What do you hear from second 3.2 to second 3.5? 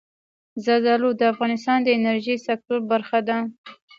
ده.